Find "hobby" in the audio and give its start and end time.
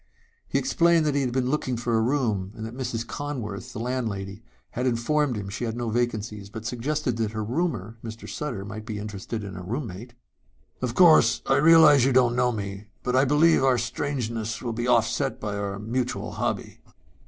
16.31-16.79